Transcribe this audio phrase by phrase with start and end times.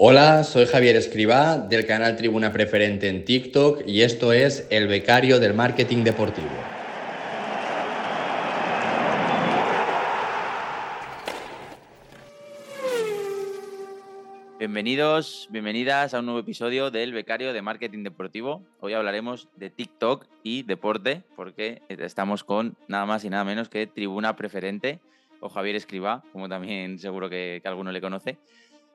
[0.00, 5.40] Hola, soy Javier Escribá del canal Tribuna Preferente en TikTok y esto es El Becario
[5.40, 6.46] del Marketing Deportivo.
[14.60, 18.62] Bienvenidos, bienvenidas a un nuevo episodio del Becario de Marketing Deportivo.
[18.78, 23.88] Hoy hablaremos de TikTok y deporte porque estamos con nada más y nada menos que
[23.88, 25.00] Tribuna Preferente
[25.40, 28.38] o Javier Escribá, como también seguro que, que alguno le conoce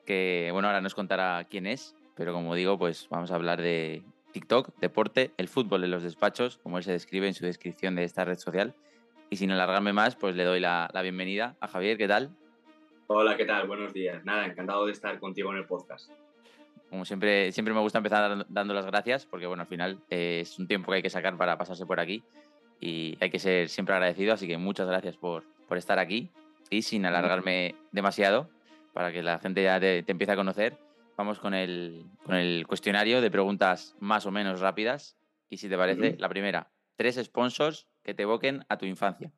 [0.05, 4.03] que bueno, ahora nos contará quién es, pero como digo, pues vamos a hablar de
[4.31, 8.03] TikTok, deporte, el fútbol en los despachos, como él se describe en su descripción de
[8.03, 8.75] esta red social.
[9.29, 12.35] Y sin alargarme más, pues le doy la, bienvenida a Javier, ¿qué tal?
[13.07, 13.67] Hola, ¿qué tal?
[13.67, 14.23] Buenos días.
[14.25, 16.11] Nada, encantado de estar contigo en el podcast.
[16.89, 20.59] Como siempre, siempre me gusta empezar dando las gracias, porque bueno, al final eh, es
[20.59, 22.23] un tiempo que hay que sacar para pasarse por aquí
[22.79, 26.29] y hay que ser siempre agradecido, así que muchas gracias por, por estar aquí.
[26.69, 28.49] Y sin alargarme demasiado,
[28.93, 30.77] para que la gente ya te, empiece a conocer,
[31.17, 35.17] vamos con el, con el, cuestionario de preguntas más o menos rápidas.
[35.49, 39.31] Y si te parece, la primera, tres sponsors que te evoquen a tu infancia.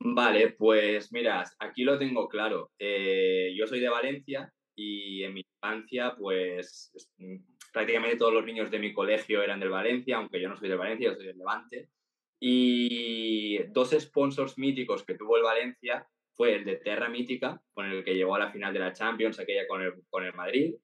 [0.00, 2.70] Vale, pues mira, aquí lo tengo claro.
[2.78, 7.36] Eh, yo soy de Valencia y en mi infancia, pues mm,
[7.72, 10.76] prácticamente todos los niños de mi colegio eran del Valencia, aunque yo no soy de
[10.76, 11.88] Valencia, yo soy del Levante.
[12.40, 16.06] Y dos sponsors míticos que tuvo el Valencia
[16.36, 19.38] fue el de Terra Mítica, con el que llegó a la final de la Champions,
[19.38, 20.74] aquella con el, con el Madrid.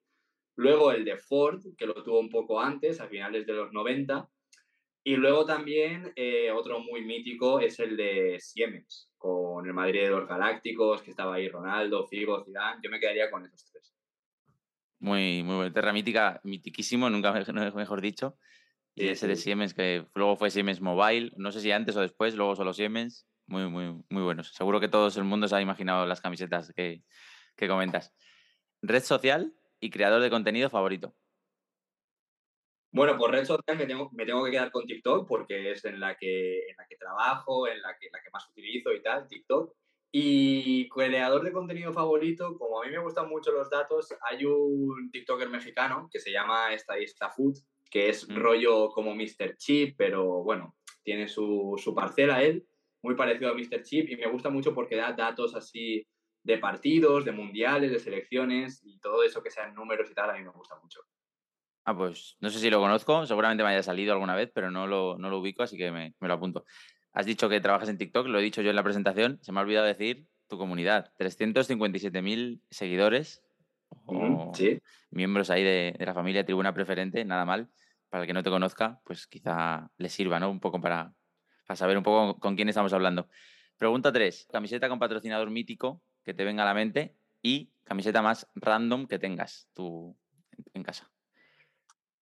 [0.56, 4.28] Luego el de Ford, que lo tuvo un poco antes, a finales de los 90.
[5.02, 10.10] Y luego también eh, otro muy mítico es el de Siemens, con el Madrid de
[10.10, 12.80] los Galácticos, que estaba ahí Ronaldo, Figo, Zidane.
[12.82, 13.94] Yo me quedaría con esos tres.
[14.98, 15.72] Muy, muy bueno.
[15.72, 18.36] Terra Mítica, mitiquísimo, nunca mejor dicho.
[18.94, 22.34] Y ese de Siemens, que luego fue Siemens Mobile, no sé si antes o después,
[22.34, 24.54] luego solo Siemens muy, muy, muy buenos.
[24.54, 27.02] Seguro que todo el mundo se ha imaginado las camisetas que,
[27.68, 28.14] comentas.
[28.80, 31.14] Red social y creador de contenido favorito.
[32.92, 36.00] Bueno, por red social me tengo, me tengo que quedar con TikTok porque es en
[36.00, 39.28] la que, en la que trabajo, en la que, la que más utilizo y tal,
[39.28, 39.74] TikTok.
[40.12, 45.10] Y creador de contenido favorito, como a mí me gustan mucho los datos, hay un
[45.10, 47.58] TikToker mexicano que se llama Estadista Food,
[47.90, 48.36] que es mm.
[48.36, 49.56] rollo como Mr.
[49.56, 52.66] Chip, pero bueno, tiene su, su parcela él
[53.02, 53.82] muy parecido a Mr.
[53.82, 56.06] Chip y me gusta mucho porque da datos así
[56.42, 60.34] de partidos, de mundiales, de selecciones y todo eso que sean números y tal, a
[60.34, 61.00] mí me gusta mucho.
[61.84, 64.86] Ah, pues no sé si lo conozco, seguramente me haya salido alguna vez, pero no
[64.86, 66.64] lo, no lo ubico, así que me, lo apunto.
[67.12, 69.58] Has dicho que trabajas en TikTok, lo he dicho yo en la presentación, se me
[69.58, 73.42] ha olvidado decir tu comunidad, 357.000 seguidores,
[74.54, 74.80] sí.
[75.10, 77.68] miembros ahí de, de, la familia Tribuna Preferente, nada mal.
[78.08, 80.50] Para el que no te conozca, pues quizá le sirva, ¿no?
[80.50, 81.14] Un poco para,
[81.70, 83.28] a saber un poco con quién estamos hablando.
[83.76, 84.48] Pregunta 3.
[84.50, 89.20] Camiseta con patrocinador mítico que te venga a la mente y camiseta más random que
[89.20, 90.16] tengas tú
[90.74, 91.10] en casa.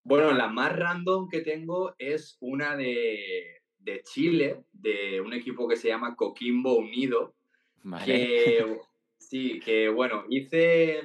[0.04, 3.62] Bueno, la más random que tengo es una de,
[4.04, 7.34] Chile, de un equipo que se llama Coquimbo Unido.
[9.18, 11.02] sí, que bueno, hice,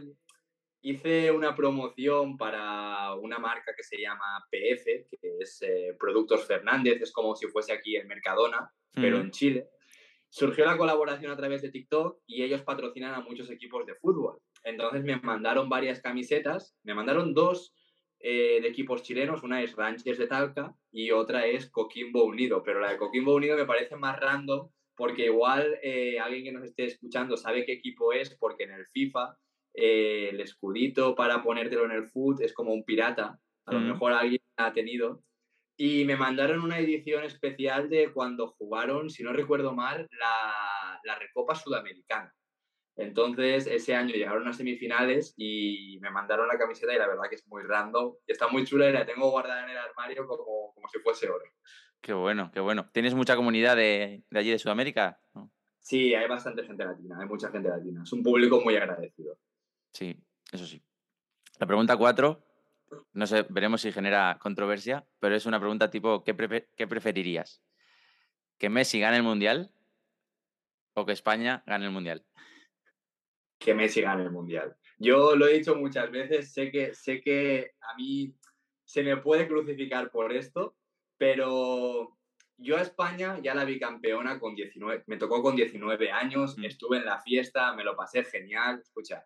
[0.83, 7.01] hice una promoción para una marca que se llama PF, que es eh, Productos Fernández,
[7.01, 9.69] es como si fuese aquí el Mercadona, pero en Chile.
[10.29, 14.39] Surgió la colaboración a través de TikTok y ellos patrocinan a muchos equipos de fútbol.
[14.63, 17.73] Entonces me mandaron varias camisetas, me mandaron dos
[18.19, 22.81] eh, de equipos chilenos, una es Ranches de Talca y otra es Coquimbo Unido, pero
[22.81, 26.85] la de Coquimbo Unido me parece más random porque igual eh, alguien que nos esté
[26.85, 29.37] escuchando sabe qué equipo es porque en el FIFA
[29.73, 34.13] eh, el escudito para ponértelo en el foot es como un pirata, a lo mejor
[34.13, 35.23] alguien ha tenido.
[35.75, 41.17] Y me mandaron una edición especial de cuando jugaron, si no recuerdo mal, la, la
[41.17, 42.31] Recopa Sudamericana.
[42.95, 47.35] Entonces, ese año llegaron a semifinales y me mandaron la camiseta y la verdad que
[47.35, 48.13] es muy random.
[48.27, 51.43] Está muy chula y la tengo guardada en el armario como, como si fuese oro.
[52.01, 52.89] Qué bueno, qué bueno.
[52.93, 55.19] ¿Tienes mucha comunidad de, de allí de Sudamérica?
[55.79, 58.03] Sí, hay bastante gente latina, hay mucha gente latina.
[58.03, 59.37] Es un público muy agradecido.
[59.93, 60.17] Sí,
[60.51, 60.81] eso sí.
[61.59, 62.43] La pregunta cuatro,
[63.13, 67.61] no sé, veremos si genera controversia, pero es una pregunta tipo, ¿qué, preferirías?
[68.57, 69.71] ¿Que Messi gane el Mundial
[70.93, 72.25] o que España gane el Mundial?
[73.59, 74.75] Que Messi gane el Mundial.
[74.97, 78.35] Yo lo he dicho muchas veces, sé que, sé que a mí
[78.83, 80.75] se me puede crucificar por esto,
[81.17, 82.17] pero
[82.57, 86.65] yo a España ya la vi campeona con 19, me tocó con 19 años, mm.
[86.65, 88.79] estuve en la fiesta, me lo pasé genial.
[88.79, 89.25] Escucha,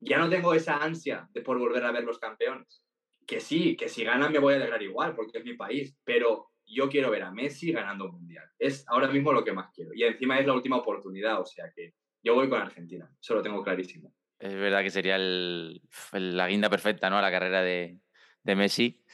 [0.00, 2.84] ya no tengo esa ansia de por volver a ver los campeones.
[3.26, 6.50] Que sí, que si ganan me voy a alegrar igual, porque es mi país, pero
[6.66, 8.48] yo quiero ver a Messi ganando un mundial.
[8.58, 9.92] Es ahora mismo lo que más quiero.
[9.94, 13.42] Y encima es la última oportunidad, o sea que yo voy con Argentina, eso lo
[13.42, 14.12] tengo clarísimo.
[14.38, 17.18] Es verdad que sería la guinda perfecta, ¿no?
[17.18, 17.98] A la carrera de,
[18.44, 19.04] Messi.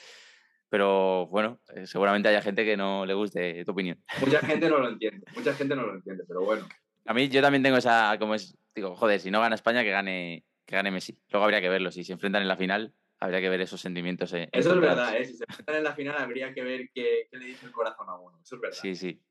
[0.68, 4.02] Pero bueno, eh, seguramente haya gente que no le guste tu opinión.
[4.20, 6.66] Mucha gente no lo entiende, mucha gente no lo entiende, pero bueno.
[7.06, 9.90] A mí yo también tengo esa, como es, digo, joder, si no gana España, que
[9.90, 11.18] gane, que gane Messi.
[11.30, 14.32] Luego habría que verlo, si se enfrentan en la final, habría que ver esos sentimientos.
[14.32, 15.24] Eso es verdad, ¿eh?
[15.24, 18.08] si se enfrentan en la final, habría que ver qué, qué le dice el corazón
[18.08, 18.38] a uno.
[18.42, 18.78] Eso es verdad.
[18.80, 19.22] Sí, sí.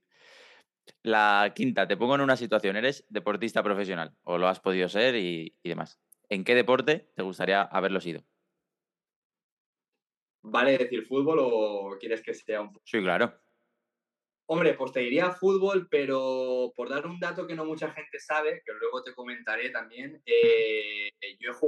[1.01, 5.15] La quinta, te pongo en una situación, eres deportista profesional o lo has podido ser
[5.15, 5.99] y, demás.
[6.29, 8.23] ¿En qué deporte te gustaría haberlo sido?
[10.41, 12.79] ¿Vale decir fútbol o quieres que sea un...
[12.83, 13.33] Sí, claro.
[14.47, 18.61] Hombre, pues te diría fútbol, pero por dar un dato que no mucha gente sabe,
[18.63, 21.09] que luego te comentaré también, eh,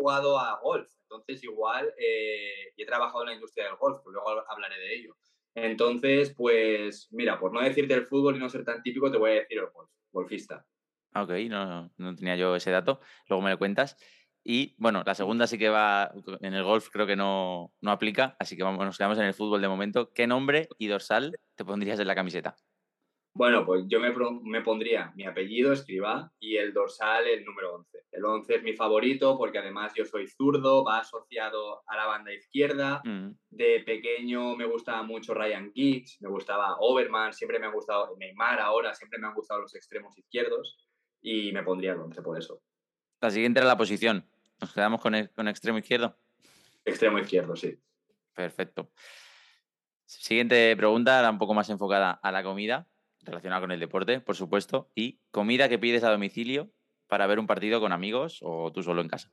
[0.07, 4.29] jugado a golf, entonces igual, eh, he trabajado en la industria del golf, pues luego
[4.49, 5.17] hablaré de ello.
[5.53, 9.31] Entonces, pues mira, por no decirte el fútbol y no ser tan típico, te voy
[9.31, 10.65] a decir el golf, golfista.
[11.13, 13.97] Ok, no, no tenía yo ese dato, luego me lo cuentas.
[14.45, 18.37] Y bueno, la segunda sí que va, en el golf creo que no, no aplica,
[18.39, 20.13] así que nos quedamos en el fútbol de momento.
[20.13, 22.55] ¿Qué nombre y dorsal te pondrías en la camiseta?
[23.37, 28.05] Bueno, pues yo me, pondría mi apellido, escriba, y el dorsal, el número 11.
[28.11, 32.33] El 11 es mi favorito porque además yo soy zurdo, va asociado a la banda
[32.33, 32.99] izquierda.
[33.05, 33.33] Mm.
[33.51, 38.59] De pequeño me gustaba mucho Ryan Giggs, me gustaba Overman, siempre me ha gustado Neymar
[38.59, 40.75] ahora, siempre me han gustado los extremos izquierdos
[41.21, 42.63] y me pondría el 11 por eso.
[43.21, 44.27] La siguiente era la posición.
[44.59, 46.17] ¿Nos quedamos con, el, con extremo izquierdo?
[46.83, 47.77] Extremo izquierdo, sí.
[48.33, 48.89] Perfecto.
[50.07, 52.87] Siguiente pregunta, era un poco más enfocada a la comida
[53.21, 56.71] relacionado con el deporte, por supuesto, y comida que pides a domicilio
[57.07, 59.31] para ver un partido con amigos o tú solo en casa.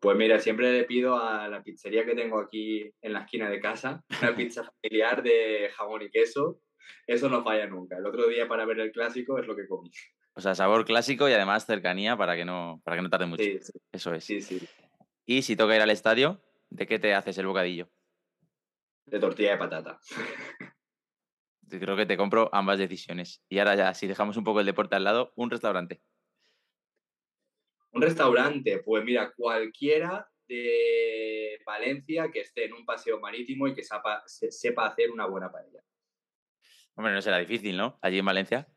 [0.00, 3.60] Pues mira, siempre le pido a la pizzería que tengo aquí en la esquina de
[3.60, 6.60] casa, una pizza familiar de jamón y queso.
[7.06, 7.98] Eso no falla nunca.
[7.98, 9.90] El otro día para ver el clásico es lo que comí.
[10.34, 13.44] O sea, sabor clásico y además cercanía para que no, para que no tarde mucho.
[13.92, 14.24] Eso es.
[14.24, 14.60] Sí, sí.
[15.24, 17.88] Y si toca ir al estadio, ¿de qué te haces el bocadillo?
[19.06, 20.00] De tortilla de patata.
[21.78, 23.42] creo que te compro ambas decisiones.
[23.48, 26.02] Y ahora ya, si dejamos un poco el deporte al lado, un restaurante.
[27.92, 33.82] Un restaurante, pues mira, cualquiera de Valencia que esté en un paseo marítimo y que
[33.82, 35.82] sepa, sepa hacer una buena paella.
[36.94, 37.98] Hombre, no será difícil, ¿no?
[38.02, 38.68] Allí en Valencia.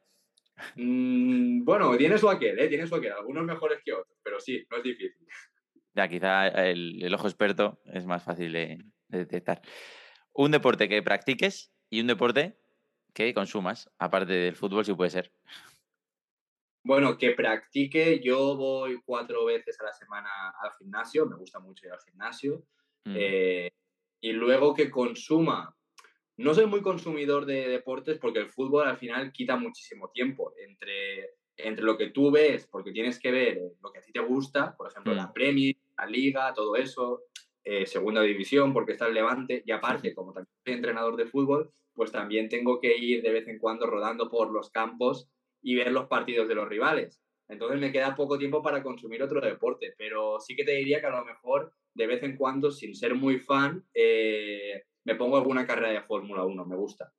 [0.76, 2.68] Mm, bueno, tiene su aquel, ¿eh?
[2.68, 3.12] Tiene su aquel.
[3.12, 5.28] Algunos mejores que otros, pero sí, no es difícil.
[5.94, 9.62] Ya, quizá el, ojo experto es más fácil de detectar.
[10.34, 12.58] Un deporte que practiques y un deporte
[13.16, 15.32] que consumas, aparte del fútbol, si puede ser.
[16.84, 18.20] Bueno, que practique.
[18.20, 20.30] Yo voy cuatro veces a la semana
[20.62, 22.64] al gimnasio, me gusta mucho ir al gimnasio.
[23.06, 23.16] Mm.
[23.18, 23.72] Eh,
[24.20, 25.76] y luego que consuma.
[26.38, 31.36] No soy muy consumidor de deportes porque el fútbol al final quita muchísimo tiempo entre,
[31.56, 34.76] entre lo que tú ves, porque tienes que ver lo que a ti te gusta,
[34.76, 35.34] por ejemplo, la mm.
[35.34, 37.24] Premier, la Liga, todo eso,
[37.64, 41.72] eh, Segunda División, porque está el Levante, y aparte, como también soy entrenador de fútbol,
[41.96, 45.30] pues también tengo que ir de vez en cuando rodando por los campos
[45.62, 47.22] y ver los partidos de los rivales.
[47.48, 51.08] Entonces me queda poco tiempo para consumir otro deporte, pero sí que te diría que
[51.08, 55.66] a lo mejor de vez en cuando, sin ser muy fan, eh, me pongo alguna
[55.66, 57.14] carrera de Fórmula 1, me gusta.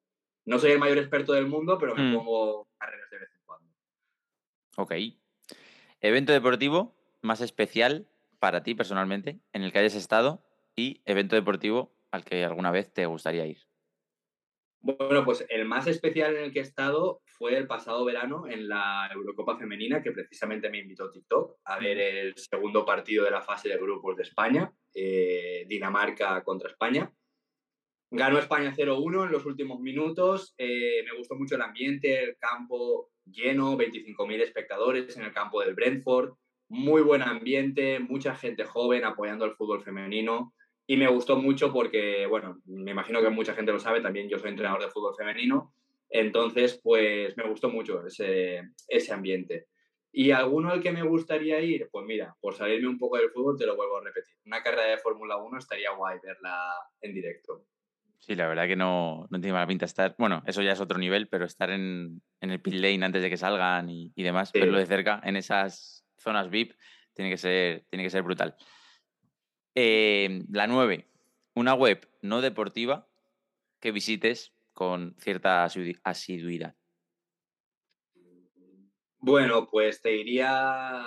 [0.45, 2.15] No soy el mayor experto del mundo, pero me mm.
[2.15, 3.73] pongo carreras de vez en cuando.
[4.77, 4.95] Ok.
[6.01, 8.07] Evento deportivo más especial
[8.39, 10.45] para ti personalmente en el que hayas estado
[10.77, 13.59] y evento deportivo al que alguna vez te gustaría ir.
[14.87, 18.69] Bueno, pues el más especial en el que he estado fue el pasado verano en
[18.69, 23.43] la Eurocopa Femenina, que precisamente me invitó TikTok a ver el segundo partido de la
[23.43, 27.13] fase de grupos de España, eh, Dinamarca contra España.
[28.13, 30.55] Ganó España 0-1 en los últimos minutos.
[30.57, 35.75] Eh, me gustó mucho el ambiente, el campo lleno, 25.000 espectadores en el campo del
[35.75, 36.35] Brentford.
[36.69, 40.55] Muy buen ambiente, mucha gente joven apoyando el fútbol femenino.
[40.87, 44.39] Y me gustó mucho porque, bueno, me imagino que mucha gente lo sabe, también yo
[44.39, 45.73] soy entrenador de fútbol femenino,
[46.09, 49.67] entonces pues me gustó mucho ese, ese ambiente.
[50.13, 51.89] ¿Y alguno al que me gustaría ir?
[51.91, 54.35] Pues mira, por salirme un poco del fútbol te lo vuelvo a repetir.
[54.47, 57.67] Una carrera de Fórmula 1 estaría guay verla en directo.
[58.19, 60.15] Sí, la verdad que no, no tiene mala pinta estar.
[60.19, 63.29] Bueno, eso ya es otro nivel, pero estar en, en el pit lane antes de
[63.29, 66.73] que salgan y, y demás, verlo de cerca en esas zonas VIP,
[67.13, 68.57] tiene que ser, tiene que ser brutal.
[69.79, 71.07] Eh, la 9,
[71.55, 73.07] una web no deportiva
[73.79, 76.75] que visites con cierta asiduidad.
[79.19, 81.07] Bueno, pues te diría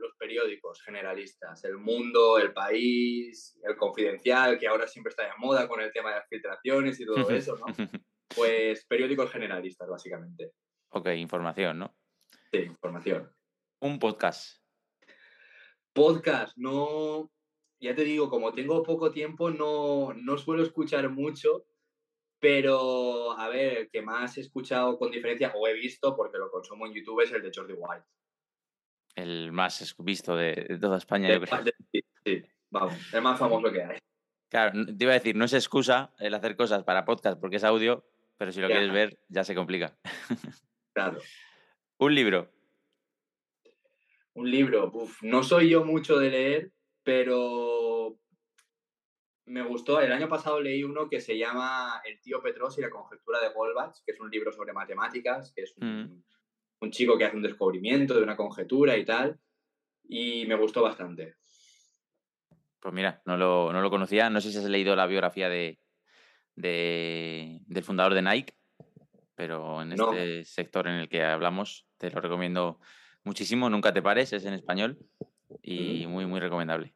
[0.00, 5.68] los periódicos generalistas, El Mundo, El País, El Confidencial, que ahora siempre está de moda
[5.68, 7.66] con el tema de las filtraciones y todo eso, ¿no?
[8.34, 10.52] Pues periódicos generalistas, básicamente.
[10.90, 11.96] Ok, información, ¿no?
[12.52, 13.32] Sí, información.
[13.80, 14.58] Un podcast.
[15.94, 17.30] Podcast, no,
[17.80, 21.66] ya te digo, como tengo poco tiempo, no, no suelo escuchar mucho,
[22.40, 26.50] pero a ver, el que más he escuchado con diferencia o he visto, porque lo
[26.50, 28.04] consumo en YouTube, es el de Jordi White.
[29.14, 31.64] El más visto de, toda España, yo creo.
[31.92, 33.98] Sí, sí, vamos, el más famoso que hay.
[34.48, 37.64] Claro, te iba a decir, no es excusa el hacer cosas para podcast porque es
[37.64, 38.04] audio,
[38.36, 39.96] pero si lo quieres ver ya se complica.
[40.94, 41.20] Claro.
[41.98, 42.50] Un libro.
[44.32, 46.72] Un libro, Uf, no soy yo mucho de leer,
[47.08, 48.18] pero
[49.46, 49.98] me gustó.
[49.98, 53.48] El año pasado leí uno que se llama El tío Petros y la conjetura de
[53.48, 56.22] Goldbach, que es un libro sobre matemáticas, que es un,
[56.82, 56.90] mm.
[56.90, 59.40] chico que hace un descubrimiento de una conjetura y tal,
[60.06, 61.36] y me gustó bastante.
[62.78, 64.28] Pues mira, no lo, no lo conocía.
[64.28, 65.80] No sé si has leído la biografía de,
[66.56, 68.54] del fundador de Nike,
[69.34, 72.80] pero en este sector en el que hablamos te lo recomiendo
[73.24, 73.70] muchísimo.
[73.70, 74.98] Nunca te pares, es en español
[75.62, 76.94] y muy, muy recomendable.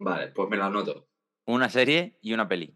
[0.00, 1.06] Vale, pues me lo anoto.
[1.44, 2.74] Una serie y una peli.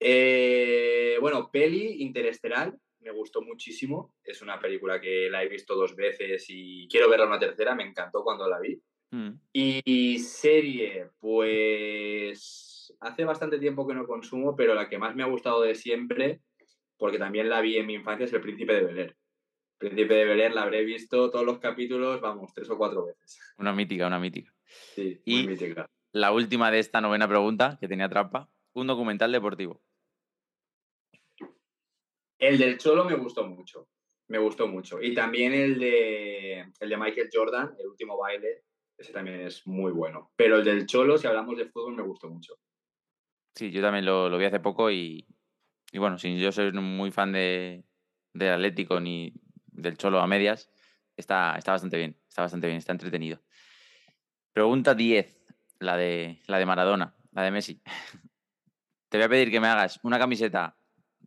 [0.00, 4.16] Eh, bueno, peli Interestelar, me gustó muchísimo.
[4.24, 7.84] Es una película que la he visto dos veces y quiero verla una tercera, me
[7.84, 8.82] encantó cuando la vi.
[9.12, 9.30] Mm.
[9.52, 15.26] Y serie, pues hace bastante tiempo que no consumo, pero la que más me ha
[15.26, 16.40] gustado de siempre,
[16.96, 19.16] porque también la vi en mi infancia, es El Príncipe de Bel
[19.84, 23.38] Príncipe de Bel la habré visto todos los capítulos, vamos, tres o cuatro veces.
[23.58, 24.50] Una mítica, una mítica.
[24.94, 25.90] Sí, muy mítica.
[26.12, 29.82] La última de esta novena pregunta, que tenía trampa, un documental deportivo.
[32.38, 33.88] El del Cholo me gustó mucho,
[34.28, 35.02] me gustó mucho.
[35.02, 38.62] Y también el de, el de Michael Jordan, El último baile,
[38.96, 40.32] ese también es muy bueno.
[40.34, 42.54] Pero el del Cholo, si hablamos de fútbol, me gustó mucho.
[43.54, 45.26] Sí, yo también lo, vi hace poco y,
[45.92, 47.84] bueno, sin yo soy muy fan de,
[48.32, 49.32] del Atlético ni
[49.74, 50.70] del Cholo a medias,
[51.16, 53.40] está, está bastante bien, está bastante bien, está entretenido.
[54.52, 55.36] Pregunta 10,
[55.80, 57.82] la de, la de Maradona, la de Messi.
[59.08, 60.76] Te voy a pedir que me hagas una camiseta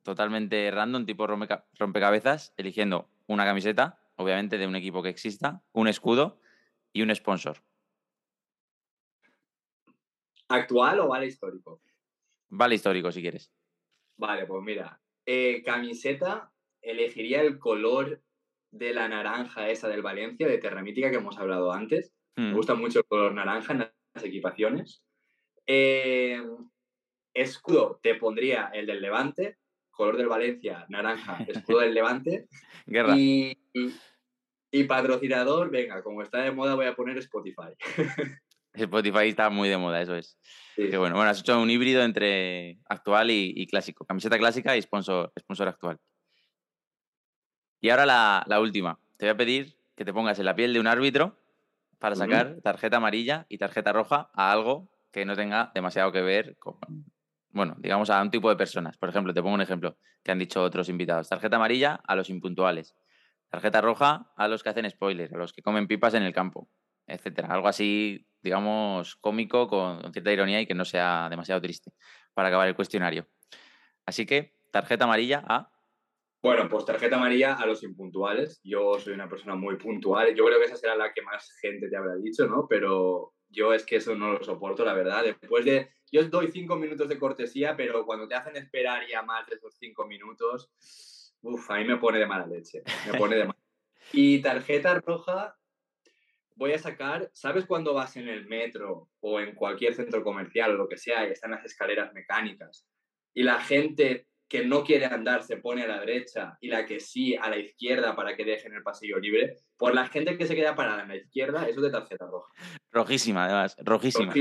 [0.04, 6.40] totalmente random, tipo rompecabezas, eligiendo una camiseta, obviamente de un equipo que exista, un escudo
[6.94, 7.62] y un sponsor.
[10.50, 11.82] ¿Actual o vale histórico?
[12.50, 13.52] Vale histórico, si quieres.
[14.16, 18.24] Vale, pues mira, eh, camiseta, elegiría el color
[18.78, 22.14] de la naranja esa del Valencia, de Terramítica, que hemos hablado antes.
[22.36, 22.56] Me mm.
[22.56, 25.04] gusta mucho el color naranja en las equipaciones.
[25.66, 26.42] Eh,
[27.34, 29.58] escudo, te pondría el del Levante,
[29.92, 32.48] color del Valencia, naranja, escudo del Levante.
[32.86, 33.16] Guerra.
[33.18, 33.58] y,
[34.72, 37.74] y patrocinador, venga, como está de moda voy a poner Spotify.
[38.74, 40.38] Spotify está muy de moda, eso es.
[40.76, 44.06] Que bueno, bueno, has hecho un híbrido entre actual y, clásico.
[44.06, 45.98] Camiseta clásica y sponsor, sponsor actual.
[47.80, 49.00] Y ahora la, última.
[49.18, 51.40] Te voy a pedir que te pongas en la piel de un árbitro
[52.00, 56.58] para sacar tarjeta amarilla y tarjeta roja a algo que no tenga demasiado que ver
[56.58, 56.78] con,
[57.50, 58.98] bueno, digamos a un tipo de personas.
[58.98, 61.30] Por ejemplo, te pongo un ejemplo que han dicho otros invitados.
[61.30, 62.96] Tarjeta amarilla a los impuntuales.
[63.50, 66.70] Tarjeta roja a los que hacen spoilers, a los que comen pipas en el campo,
[67.08, 67.48] etcétera.
[67.50, 71.94] Algo así, digamos, cómico, con cierta ironía y que no sea demasiado triste
[72.34, 73.28] para acabar el cuestionario.
[74.06, 75.72] Así que, tarjeta amarilla a.
[76.48, 78.62] Bueno, pues tarjeta amarilla a los impuntuales.
[78.64, 80.34] Yo soy una persona muy puntual.
[80.34, 82.68] Yo creo que esa será la que más gente te habrá dicho, ¿no?
[82.70, 85.26] Pero yo es que eso no lo soporto, la verdad.
[85.26, 85.90] Después de.
[86.10, 89.76] Yo doy cinco minutos de cortesía, pero cuando te hacen esperar ya más de esos
[89.78, 90.72] cinco minutos
[91.42, 92.82] Uf, a mí me pone de mala leche.
[93.12, 93.60] Me pone de mala.
[94.14, 95.58] Y tarjeta roja,
[96.56, 100.78] voy a sacar, ¿sabes cuando vas en el metro o en cualquier centro comercial o
[100.78, 102.88] lo que sea y están las escaleras mecánicas
[103.34, 107.00] y la gente que no quiere andar se pone a la derecha y la que
[107.00, 109.58] sí a la izquierda para que dejen el pasillo libre?
[109.78, 112.52] Por la gente que se queda parada en la izquierda, eso es de tarjeta roja.
[112.92, 114.34] Rojísima, además, rojísima.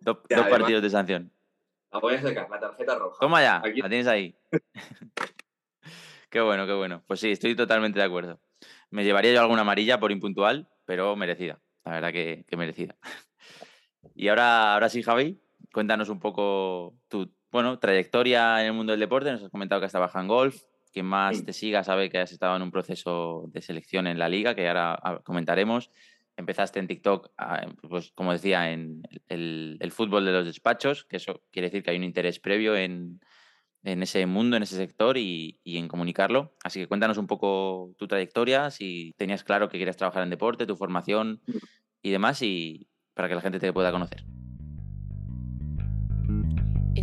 [0.00, 1.32] dos partidos de sanción.
[1.92, 3.18] La voy a sacar, la tarjeta roja.
[3.20, 4.36] Toma ya, la tienes ahí.
[6.30, 7.02] qué bueno, qué bueno.
[7.06, 8.40] Pues sí, estoy totalmente de acuerdo.
[8.90, 11.60] Me llevaría yo alguna amarilla por impuntual, pero merecida.
[11.84, 12.96] La verdad que, merecida.
[14.14, 15.38] Y ahora, ahora sí, Javi,
[15.74, 19.32] cuéntanos un poco tu bueno, trayectoria en el mundo del deporte.
[19.32, 20.62] Nos has comentado que has trabajado en golf.
[20.92, 24.28] Quien más te siga sabe que has estado en un proceso de selección en la
[24.28, 25.90] liga, que ahora ah, comentaremos
[26.40, 27.30] empezaste en TikTok,
[27.88, 31.96] pues como decía, en el, fútbol de los despachos, que eso quiere decir que hay
[31.96, 33.20] un interés previo en,
[33.82, 36.56] ese mundo, en ese sector y, en comunicarlo.
[36.64, 40.66] Así que cuéntanos un poco tu trayectoria, si tenías claro que querías trabajar en deporte,
[40.66, 41.40] tu formación
[42.02, 44.24] y demás, y para que la gente te pueda conocer.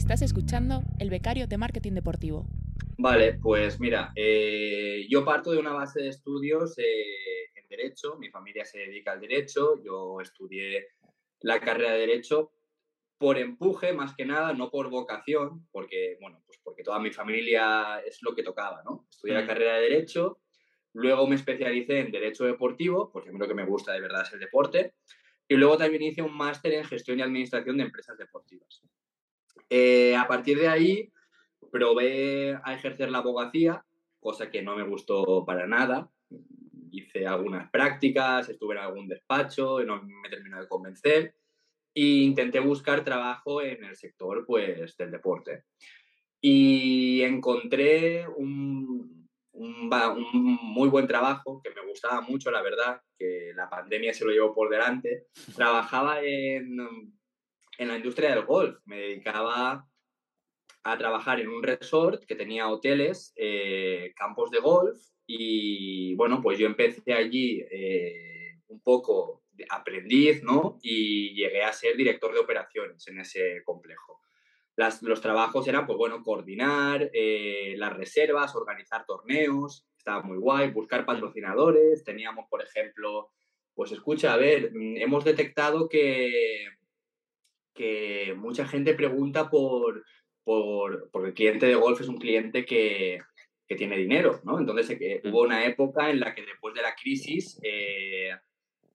[0.07, 2.45] Estás escuchando El Becario de Marketing Deportivo.
[2.97, 8.63] Vale, pues mira, eh, yo parto de una base de estudios eh, Derecho, mi familia
[8.63, 10.87] se dedica al Derecho, yo estudié
[11.41, 12.53] la carrera de Derecho
[13.17, 17.99] por empuje más que nada, no por vocación, porque, bueno, pues porque toda mi familia
[17.99, 19.07] es lo que tocaba, ¿no?
[19.09, 19.47] Estudié la mm.
[19.47, 20.39] carrera de Derecho,
[20.93, 24.21] luego me especialicé en Derecho Deportivo, porque a mí lo que me gusta de verdad
[24.21, 24.93] es el deporte,
[25.49, 28.81] y luego también hice un máster en Gestión y Administración de Empresas Deportivas.
[29.69, 31.11] Eh, a partir de ahí,
[31.71, 33.85] probé a ejercer la abogacía,
[34.19, 36.09] cosa que no me gustó para nada.
[36.91, 41.35] Hice algunas prácticas, estuve en algún despacho, no me terminó de convencer
[41.93, 45.63] e intenté buscar trabajo en el sector pues, del deporte.
[46.39, 53.67] Y encontré un, un, muy buen trabajo que me gustaba mucho, la verdad, que la
[53.67, 55.25] pandemia se lo llevó por delante.
[55.55, 57.16] Trabajaba en,
[57.77, 59.87] en la industria del golf, me dedicaba
[60.83, 66.57] a trabajar en un resort que tenía hoteles, eh, campos de golf y bueno, pues
[66.57, 70.79] yo empecé allí eh, un poco aprendiz, ¿no?
[70.81, 74.21] Y llegué a ser director de operaciones en ese complejo.
[74.75, 80.71] Las, los trabajos eran, pues bueno, coordinar eh, las reservas, organizar torneos, estaba muy guay,
[80.71, 83.31] buscar patrocinadores, teníamos, por ejemplo,
[83.73, 86.63] pues escucha, a ver, mm, hemos detectado que,
[87.77, 90.03] que mucha gente pregunta por,
[90.43, 93.21] por, porque el cliente de golf es un cliente que,
[93.67, 94.59] que tiene dinero, ¿no?
[94.59, 98.31] Entonces eh, hubo una época en la que después de la crisis eh,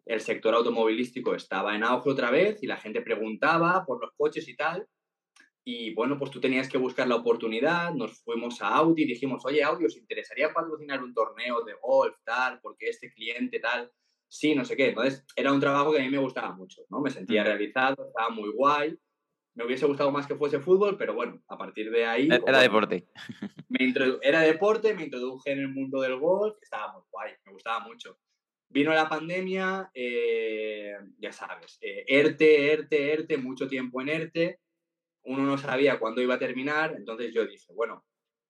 [0.07, 4.49] el sector automovilístico estaba en auge otra vez y la gente preguntaba por los coches
[4.49, 4.87] y tal.
[5.65, 9.45] Y bueno, pues tú tenías que buscar la oportunidad, nos fuimos a Audi y dijimos,
[9.47, 13.93] oye Audi, ¿os interesaría patrocinar un torneo de golf, tal, porque este cliente tal?
[14.33, 14.89] Sí, no sé qué.
[14.89, 17.03] Entonces era un trabajo que a mí me gustaba mucho, ¿no?
[17.03, 18.99] Me sentía realizado, estaba muy guay.
[19.55, 22.31] Me hubiese gustado más que fuese fútbol, pero bueno, a partir de ahí...
[22.31, 23.07] E-, era deporte.
[23.69, 27.81] Me era deporte, me introduje en el mundo del golf, estaba muy guay, me gustaba
[27.81, 28.19] mucho.
[28.71, 34.61] Vino la pandemia, eh, ya sabes, eh, ERTE, ERTE, ERTE, mucho tiempo en ERTE,
[35.25, 38.03] uno no sabía cuándo iba a terminar, entonces yo dije, bueno,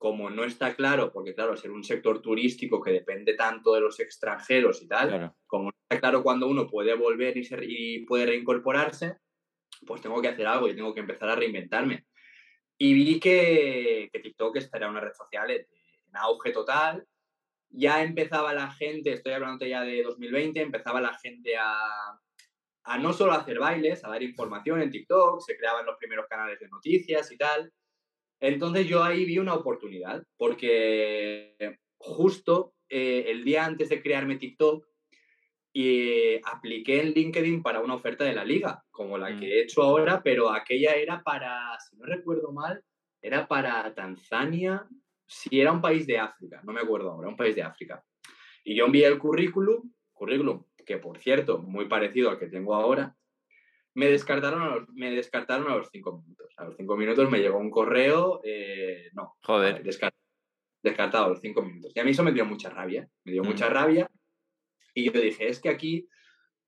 [0.02, 4.00] como no está claro, porque claro, ser un sector turístico que depende tanto de los
[4.00, 9.18] extranjeros y tal, como no está claro cuándo uno puede volver y, y puede reincorporarse,
[9.86, 12.04] pues tengo que hacer algo y tengo que empezar a reinventarme.
[12.76, 15.66] Y vi que, que TikTok estaría una red social en
[16.14, 17.06] auge total,
[17.70, 22.18] ya empezaba la gente, estoy hablando ya de 2020, empezaba la gente a,
[22.82, 26.58] a no solo hacer bailes, a dar información en TikTok, se creaban los primeros canales
[26.58, 27.72] de noticias y tal.
[28.42, 34.84] Entonces yo ahí vi una oportunidad, porque justo eh, el día antes de crearme TikTok,
[35.72, 39.50] y apliqué en LinkedIn para una oferta de la liga, como la que mm.
[39.50, 42.82] he hecho ahora, pero aquella era para, si no recuerdo mal,
[43.22, 44.86] era para Tanzania,
[45.24, 48.04] si era un país de África, no me acuerdo ahora, un país de África.
[48.64, 53.16] Y yo envié el currículum, currículum que por cierto, muy parecido al que tengo ahora,
[53.94, 56.52] me descartaron a los, me descartaron a los cinco minutos.
[56.56, 61.62] A los cinco minutos me llegó un correo, eh, no, joder, descartado a los cinco
[61.62, 61.92] minutos.
[61.94, 63.72] Y a mí eso me dio mucha rabia, me dio mucha mm.
[63.72, 64.10] rabia.
[64.94, 66.08] Y yo dije, es que aquí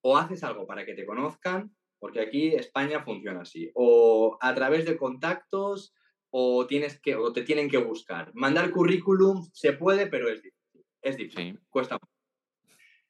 [0.03, 4.85] o haces algo para que te conozcan, porque aquí España funciona así, o a través
[4.85, 5.95] de contactos
[6.31, 8.31] o, tienes que, o te tienen que buscar.
[8.35, 10.85] Mandar currículum se puede, pero es difícil.
[11.01, 12.14] Es difícil, cuesta mucho.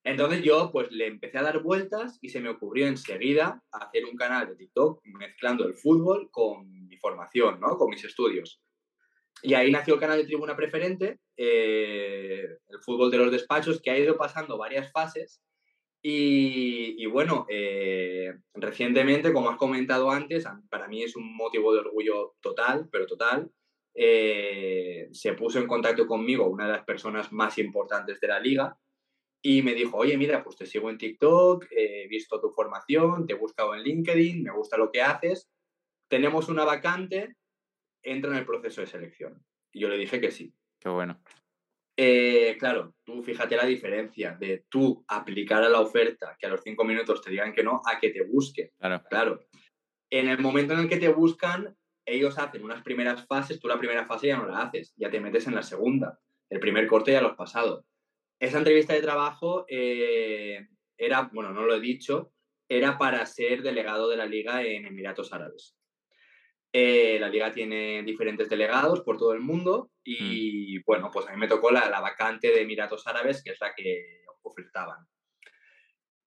[0.05, 4.17] Entonces yo pues le empecé a dar vueltas y se me ocurrió enseguida hacer un
[4.17, 7.79] canal de TikTok mezclando el fútbol con mi formación, ¿no?
[7.79, 8.61] Con mis estudios.
[9.43, 13.91] Y ahí nació el canal de Tribuna Preferente, eh, el fútbol de los despachos, que
[13.91, 15.43] ha ido pasando varias fases
[16.07, 22.35] y, bueno, eh, recientemente, como has comentado antes, para mí es un motivo de orgullo
[22.43, 23.51] total, pero total.
[23.95, 28.77] Eh, se puso en contacto conmigo una de las personas más importantes de la liga
[29.47, 33.35] y me dijo, oye, mira, pues te sigo en TikTok, he visto tu formación, te
[33.35, 35.51] he buscado en LinkedIn, me gusta lo que haces,
[36.09, 37.37] tenemos una vacante,
[38.03, 39.45] entra en el proceso de selección.
[39.71, 40.55] Y yo le dije que sí.
[40.81, 41.21] Qué bueno.
[41.95, 46.63] Eh, claro, tú fíjate la diferencia de tú aplicar a la oferta, que a los
[46.63, 48.71] cinco minutos te digan que no, a que te busquen.
[48.79, 49.03] Claro.
[49.11, 49.41] claro.
[50.11, 51.77] En el momento en el que te buscan,
[52.07, 55.21] ellos hacen unas primeras fases, tú la primera fase ya no la haces, ya te
[55.21, 56.19] metes en la segunda.
[56.49, 57.85] El primer corte ya lo has pasado.
[58.45, 62.35] Esa entrevista de trabajo eh, era, bueno, no lo he dicho,
[62.69, 65.75] era para ser delegado de la liga en Emiratos Árabes.
[66.71, 70.03] Eh, la liga tiene diferentes delegados por todo el mundo mm.
[70.05, 73.61] y bueno, pues a mí me tocó la, la, vacante de Emiratos Árabes, que es
[73.63, 75.07] la que ofertaban.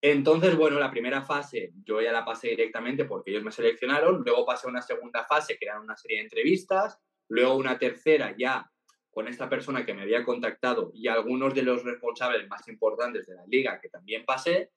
[0.02, 4.46] Entonces, bueno, la primera fase yo ya la pasé directamente porque ellos me seleccionaron, luego
[4.46, 6.98] pasé a una segunda fase que eran una serie de entrevistas,
[7.28, 8.72] luego una tercera ya
[9.16, 13.36] con esta persona que me había contactado y algunos de los responsables más importantes de
[13.36, 14.72] la liga que también pasé,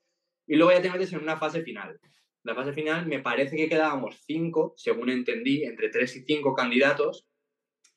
[0.46, 1.98] y luego ya te metes en una fase final.
[2.44, 7.26] La fase final me parece que quedábamos cinco, según entendí, entre tres y cinco candidatos,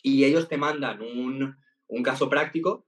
[0.01, 2.87] y ellos te mandan un, un caso práctico,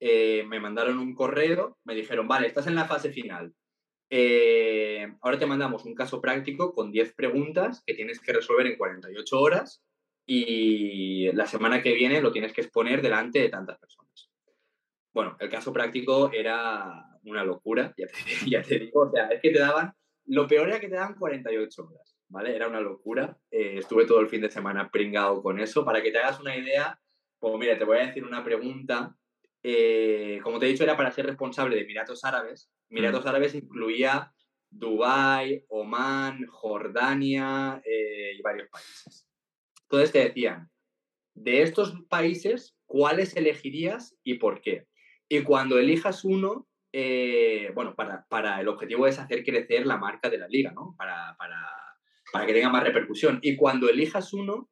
[0.00, 3.52] eh, me mandaron un correo, me dijeron, vale, estás en la fase final.
[4.08, 8.78] Eh, ahora te mandamos un caso práctico con 10 preguntas que tienes que resolver en
[8.78, 9.83] 48 horas
[10.26, 14.30] y la semana que viene lo tienes que exponer delante de tantas personas.
[15.12, 18.14] Bueno, el caso práctico era una locura, ya te,
[18.50, 19.92] ya te digo, o sea, es que te daban,
[20.26, 22.54] lo peor era que te daban 48 horas, ¿vale?
[22.56, 23.36] Era una locura.
[23.50, 25.84] Eh, estuve todo el fin de semana pringado con eso.
[25.84, 26.98] Para que te hagas una idea,
[27.38, 29.14] pues mira, te voy a decir una pregunta.
[29.62, 32.70] Eh, como te he dicho, era para ser responsable de Emiratos Árabes.
[32.88, 33.28] Emiratos mm.
[33.28, 34.32] Árabes incluía
[34.70, 39.23] Dubái, Omán, Jordania eh, y varios países.
[39.94, 40.68] Entonces te decían,
[41.34, 44.88] de estos países, ¿cuáles elegirías y por qué?
[45.28, 50.38] Y cuando elijas uno, eh, bueno, para, el objetivo es hacer crecer la marca de
[50.38, 50.96] la liga, ¿no?
[50.98, 51.60] Para, para,
[52.32, 53.38] para que tenga más repercusión.
[53.40, 54.68] Y cuando elijas uno,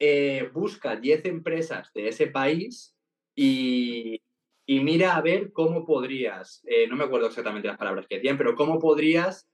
[0.00, 2.96] eh, busca 10 empresas de ese país
[3.36, 4.20] y,
[4.66, 8.36] y, mira a ver cómo podrías, eh, no me acuerdo exactamente las palabras que decían,
[8.36, 9.48] pero cómo podrías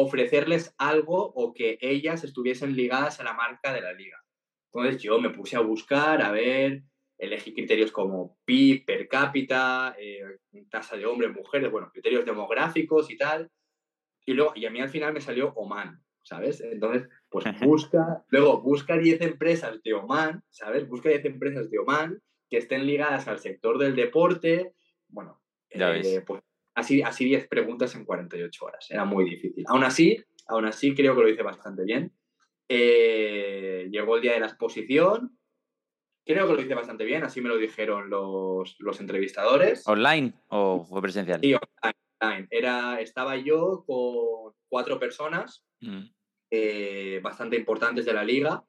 [0.00, 4.16] ofrecerles algo o que ellas estuviesen ligadas a la marca de la liga.
[4.72, 6.84] Entonces yo me puse a buscar, a ver,
[7.18, 10.22] elegí criterios como PIB per cápita, eh,
[10.70, 13.50] tasa de hombres, mujeres, bueno, criterios demográficos y tal.
[14.24, 16.60] Y luego, y a mí al final me salió Oman, ¿sabes?
[16.60, 20.86] Entonces, pues busca, luego busca 10 empresas de Oman, ¿sabes?
[20.86, 24.74] Busca 10 empresas de Oman que estén ligadas al sector del deporte.
[25.08, 26.40] Bueno, eh, pues
[26.78, 28.86] Así, así 10 preguntas en 48 horas.
[28.88, 29.64] Era muy difícil.
[29.66, 32.12] Aún así, aún así creo que lo hice bastante bien.
[32.68, 35.36] Eh, llegó el día de la exposición.
[36.24, 39.88] Creo que lo hice bastante bien, así me lo dijeron los, los entrevistadores.
[39.88, 41.40] ¿Online o fue presencial?
[41.40, 41.56] Sí,
[42.22, 42.46] online.
[42.48, 46.04] Era, estaba yo con cuatro personas mm.
[46.52, 48.62] eh, bastante importantes de la liga.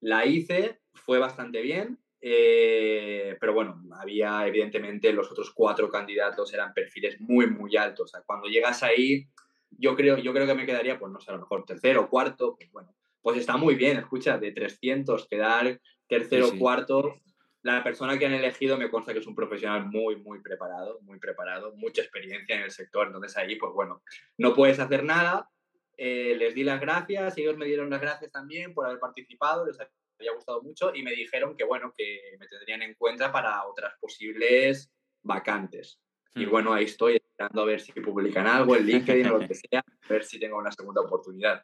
[0.00, 1.98] La hice, fue bastante bien.
[2.20, 8.12] Eh, pero bueno, había evidentemente los otros cuatro candidatos eran perfiles muy, muy altos.
[8.26, 9.28] cuando llegas ahí,
[9.70, 12.56] yo creo, yo creo que me quedaría, pues no sé, a lo mejor tercero, cuarto,
[12.56, 17.20] pues bueno, pues está muy bien, escucha, de 300 quedar tercero, o cuarto.
[17.62, 21.18] La persona que han elegido me consta que es un profesional muy, muy preparado, muy
[21.18, 23.08] preparado, mucha experiencia en el sector.
[23.08, 24.02] Entonces ahí, pues bueno,
[24.38, 25.50] no puedes hacer nada.
[25.96, 29.78] Eh, les di las gracias, ellos me dieron las gracias también por haber participado, les
[30.18, 33.94] había gustado mucho y me dijeron que, bueno, que me tendrían en cuenta para otras
[34.00, 34.90] posibles
[35.22, 36.00] vacantes.
[36.34, 36.50] Y hmm.
[36.50, 39.80] bueno, ahí estoy esperando a ver si publican algo en LinkedIn o lo que sea,
[39.80, 41.62] a ver si tengo una segunda oportunidad.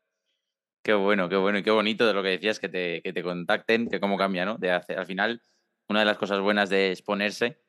[0.82, 3.22] Qué bueno, qué bueno y qué bonito de lo que decías, que te, que te
[3.22, 4.58] contacten, que cómo cambia, ¿no?
[4.58, 5.40] De hacer, al final,
[5.88, 7.62] una de las cosas buenas de exponerse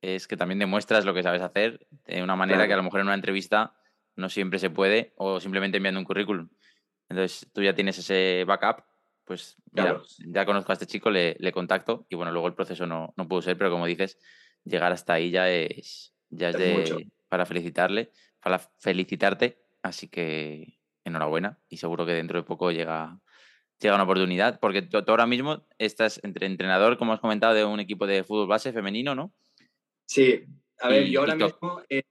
[0.00, 3.00] es que también demuestras lo que sabes hacer de una manera que a lo mejor
[3.00, 3.76] en una entrevista
[4.16, 6.48] no siempre se puede o simplemente enviando un currículum.
[7.08, 8.82] Entonces tú ya tienes ese backup
[9.24, 9.56] pues
[10.18, 13.42] ya conozco a este chico, le, contacto y bueno, luego el proceso no, no pudo
[13.42, 14.18] ser, pero como dices,
[14.64, 21.58] llegar hasta ahí ya es, ya es, de, para felicitarle, para felicitarte, así que enhorabuena
[21.68, 23.18] y seguro que dentro de poco llega,
[23.80, 27.80] llega una oportunidad, porque tú, ahora mismo estás entre entrenador, como has comentado, de un
[27.80, 29.32] equipo de fútbol base femenino, ¿no?
[30.06, 30.44] Sí,
[30.80, 31.80] a ver, yo ahora mismo...
[31.88, 32.02] Eh,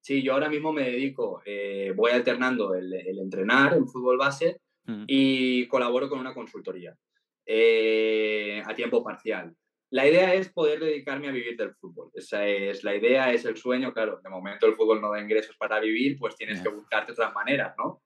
[0.00, 4.60] sí, yo ahora mismo me dedico, eh, voy alternando el, el entrenar en fútbol base
[5.06, 6.96] y colaboro con una consultoría
[7.44, 9.54] eh, a tiempo parcial.
[9.90, 12.10] La idea es poder dedicarme a vivir del fútbol.
[12.14, 13.92] Esa es la idea, es el sueño.
[13.94, 17.32] Claro, de momento el fútbol no da ingresos para vivir, pues tienes que buscarte otras
[17.32, 18.02] maneras, ¿no?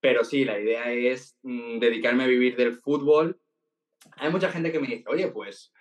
[0.00, 3.40] Pero sí, la idea es mm, dedicarme a vivir del fútbol.
[4.16, 5.72] Hay mucha gente que me dice, oye, pues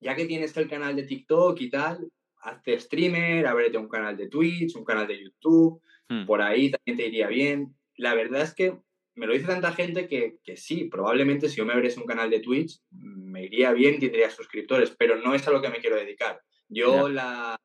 [0.00, 2.08] ya que tienes el canal de TikTok y tal,
[2.42, 6.26] hazte streamer, ábrete un canal de Twitch, un canal de YouTube, hmm.
[6.26, 7.74] por ahí también te iría bien.
[7.96, 8.78] La verdad es que
[9.14, 12.30] me lo dice tanta gente que, que, sí, probablemente si yo me abriese un canal
[12.30, 15.96] de Twitch me iría bien, tendría suscriptores, pero no es a lo que me quiero
[15.96, 16.40] dedicar.
[16.68, 17.56] Yo la,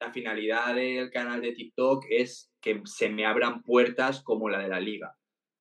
[0.00, 4.68] la, finalidad del canal de TikTok es que se me abran puertas como la de
[4.68, 5.14] la liga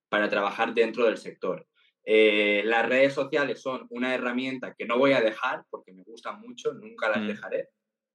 [0.09, 1.67] para trabajar dentro del sector.
[2.05, 6.39] Eh, las redes sociales son una herramienta que no voy a dejar porque me gustan
[6.39, 7.27] mucho, nunca las mm.
[7.27, 7.69] dejaré.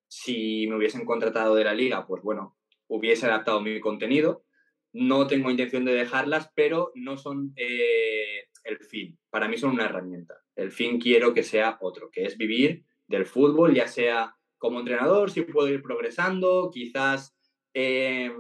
[0.09, 2.57] Si me hubiesen contratado de la liga, pues bueno,
[2.89, 4.45] hubiese adaptado mi contenido
[4.93, 9.19] no tengo intención de dejarlas, pero no son eh, el fin.
[9.31, 10.35] Para mí son una herramienta.
[10.55, 15.31] El fin quiero que sea otro, que es vivir del fútbol, ya sea como entrenador,
[15.31, 17.37] si puedo ir progresando, quizás
[17.75, 18.33] eh,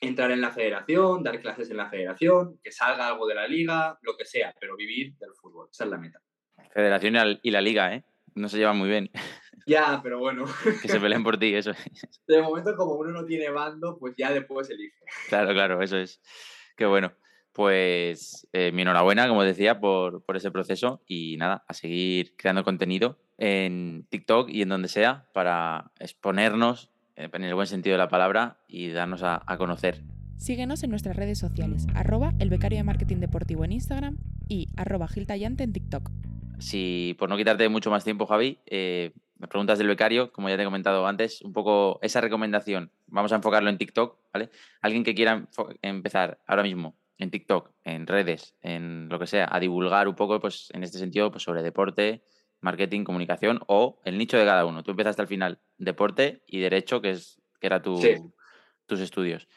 [0.00, 3.98] entrar en la federación, dar clases en la federación, que salga algo de la liga,
[4.02, 5.68] lo que sea, pero vivir del fútbol.
[5.70, 6.20] Esa es la meta.
[6.72, 8.04] Federación y la, liga, ¿eh?
[8.34, 9.10] No se llevan muy bien.
[9.66, 10.44] Ya, pero bueno.
[10.80, 11.78] que se peleen por ti, eso es.
[12.26, 14.98] De momento, como uno no tiene bando, pues ya después elige.
[15.28, 16.20] Claro, claro, eso es.
[16.76, 17.12] Qué bueno.
[17.52, 22.64] Pues eh, mi enhorabuena, como decía, por, por, ese proceso y nada, a seguir creando
[22.64, 27.98] contenido en TikTok y en donde sea para exponernos eh, en el buen sentido de
[27.98, 30.02] la palabra y darnos a, a conocer.
[30.38, 34.16] Síguenos en nuestras redes sociales, arroba el becario de marketing deportivo en Instagram
[34.48, 36.10] y arroba giltallante en TikTok.
[36.62, 40.56] Si por no quitarte mucho más tiempo, Javi, eh, me preguntas del becario, como ya
[40.56, 44.48] te he comentado antes, un poco esa recomendación, vamos a enfocarlo en TikTok, ¿vale?
[44.80, 45.48] Alguien que quiera
[45.82, 50.38] empezar ahora mismo en TikTok, en redes, en lo que sea, a divulgar un poco,
[50.38, 52.22] pues en este sentido, pues sobre deporte,
[52.60, 54.84] marketing, comunicación o el nicho de cada uno.
[54.84, 58.00] Tú empezaste al final deporte y derecho, que es que era tu,
[58.86, 59.48] tus estudios.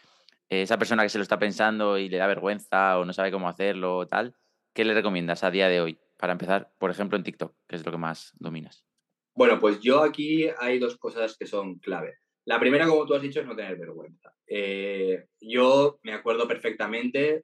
[0.50, 3.48] esa persona que se lo está pensando y le da vergüenza o no sabe cómo
[3.48, 4.36] hacerlo o tal,
[4.74, 7.86] ¿qué le recomiendas a día de hoy para empezar, por ejemplo, en TikTok, que es
[7.86, 8.86] lo que más dominas?
[9.34, 12.20] Bueno, pues yo aquí hay dos cosas que son clave.
[12.46, 14.34] La primera, como tú has dicho, es no tener vergüenza.
[14.48, 17.44] Eh, yo me acuerdo perfectamente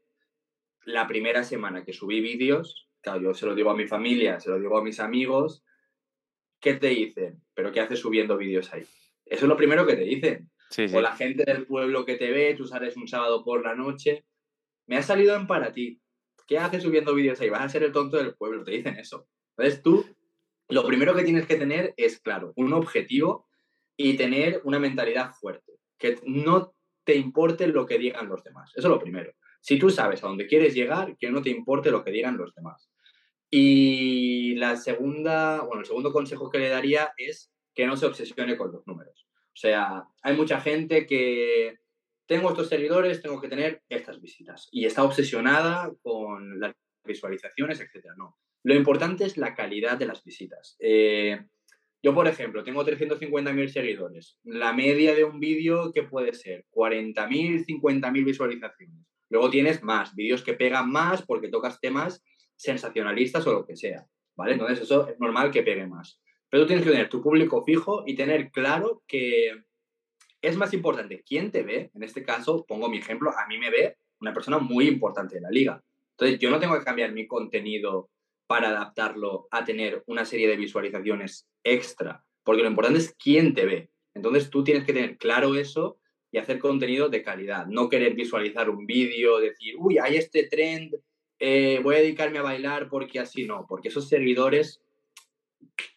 [0.86, 4.50] la primera semana que subí vídeos, claro, yo se lo digo a mi familia, se
[4.50, 5.64] lo digo a mis amigos,
[6.60, 7.44] ¿qué te dicen?
[7.54, 8.84] ¿Pero qué haces subiendo vídeos ahí?
[9.26, 10.50] Eso es lo primero que te dicen.
[10.94, 14.24] O la gente del pueblo que te ve, tú sales un sábado por la noche,
[14.88, 16.00] me ha salido en para ti.
[16.52, 17.48] ¿Qué haces subiendo vídeos ahí?
[17.48, 19.26] Vas a ser el tonto del pueblo, te dicen eso.
[19.56, 20.06] Entonces tú,
[20.68, 23.48] lo primero que tienes que tener es, claro, un objetivo
[23.96, 28.70] y tener una mentalidad fuerte, que no te importe lo que digan los demás.
[28.76, 29.32] Eso es lo primero.
[29.62, 32.54] Si tú sabes a dónde quieres llegar, que no te importe lo que digan los
[32.54, 32.92] demás.
[33.50, 38.58] Y la segunda, bueno, el segundo consejo que le daría es que no se obsesione
[38.58, 39.26] con los números.
[39.54, 41.80] O sea, hay mucha gente que
[42.32, 48.13] tengo estos seguidores, tengo que tener estas visitas y está obsesionada con las visualizaciones, etcétera.
[48.17, 48.38] No.
[48.63, 50.78] Lo importante es la calidad de las visitas.
[50.80, 51.41] Eh,
[52.02, 54.39] yo, por ejemplo, tengo 350.000 seguidores.
[54.46, 56.63] La media de un vídeo, ¿qué puede ser?
[56.72, 59.06] 40.000, 50.000 visualizaciones.
[59.30, 62.24] Luego tienes más, vídeos que pegan más porque tocas temas
[62.56, 64.54] sensacionalistas o lo que sea, ¿vale?
[64.54, 66.22] Entonces eso es normal que pegue más.
[66.50, 69.65] Pero tú tienes que tener tu público fijo y tener claro que
[70.42, 71.92] es más importante quién te ve.
[71.94, 75.42] En este caso, pongo mi ejemplo, a mí me ve una persona muy importante de
[75.42, 75.84] la liga.
[76.12, 78.10] Entonces yo no tengo que cambiar mi contenido
[78.48, 83.66] para adaptarlo a tener una serie de visualizaciones extra, porque lo importante es quién te
[83.66, 83.90] ve.
[84.14, 86.00] Entonces tú tienes que tener claro eso
[86.32, 87.66] y hacer contenido de calidad.
[87.68, 90.96] No querer visualizar un vídeo, decir, uy, hay este trend,
[91.40, 94.82] eh, voy a dedicarme a bailar porque así no, porque esos seguidores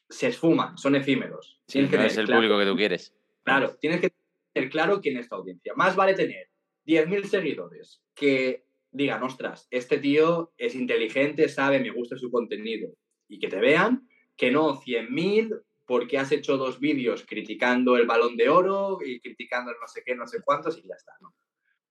[0.09, 1.61] se esfuman, son efímeros.
[1.67, 3.15] Sí, no es el público que tú quieres.
[3.43, 4.13] Claro, tienes que
[4.71, 5.73] claro quién es tu audiencia.
[5.75, 6.49] Más vale tener
[6.87, 12.95] 10.000 seguidores que digan, ostras, este tío es inteligente, sabe, me gusta su contenido
[13.29, 18.37] y que te vean, que no 100.000 porque has hecho dos vídeos criticando el balón
[18.37, 21.35] de oro y criticando el no sé qué, no sé cuántos y ya está, ¿no?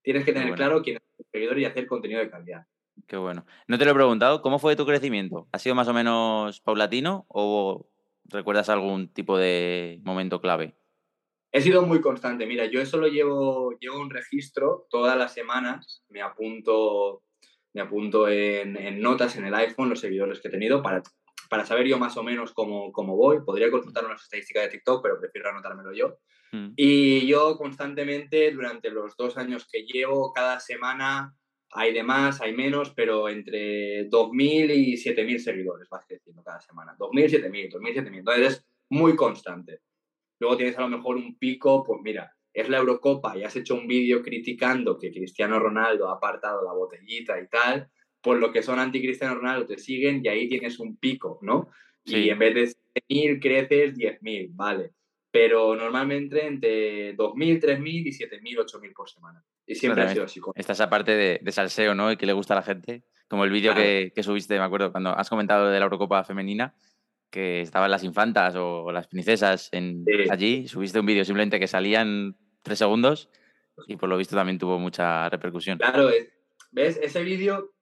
[0.02, 2.65] Tienes que tener claro quién es tu seguidor y hacer contenido de calidad.
[3.08, 3.45] Qué bueno.
[3.67, 5.47] No te lo he preguntado, ¿cómo fue tu crecimiento?
[5.52, 7.89] ¿Ha sido más o menos paulatino o
[8.26, 10.76] recuerdas algún tipo de momento clave?
[11.54, 12.46] He sido muy constante.
[12.46, 17.24] Mira, yo eso lo llevo, llevo un registro todas las semanas, me apunto,
[17.74, 21.02] me apunto en, en notas en el iPhone los seguidores que he tenido para
[21.54, 23.42] para saber yo más o menos cómo, cómo voy.
[23.46, 26.18] Podría consultar unas estadísticas de TikTok, pero prefiero anotármelo yo.
[26.52, 26.74] Mm.
[26.76, 31.36] Y yo constantemente, durante los dos años que llevo, cada semana
[31.70, 36.96] hay de más, hay menos, pero entre 2.000 y 7.000 seguidores vas creciendo cada semana.
[36.98, 38.18] 2.000, 7.000, 2.000, 7.000.
[38.18, 39.82] Entonces es muy constante.
[40.43, 43.75] Luego tienes a lo mejor un pico, pues mira, es la Eurocopa y has hecho
[43.75, 47.88] un vídeo criticando que Cristiano Ronaldo ha apartado la botellita y tal,
[48.21, 51.69] por lo que son anti-Cristiano Ronaldo te siguen y ahí tienes un pico, ¿no?
[52.03, 52.63] Y en vez de
[53.08, 54.91] 100.000 creces 10.000, vale.
[55.32, 59.41] Pero normalmente entre 2.000, 3.000 y 7.000, 8.000 por semana.
[59.65, 60.41] Y siempre ha sido así.
[60.56, 62.12] Esta esa parte de, de, salseo, ¿no?
[62.12, 63.03] Y que le gusta a la gente.
[63.29, 66.75] Como el vídeo que, que, subiste, me acuerdo, cuando has comentado de la Eurocopa femenina,
[67.34, 70.67] que estaban las infantas o las princesas en, allí.
[70.67, 73.28] Subiste un vídeo simplemente que salían tres segundos
[73.88, 75.80] y por lo visto también tuvo mucha repercusión.
[75.80, 76.12] Claro,
[76.72, 77.00] ¿ves?
[77.02, 77.74] Ese vídeo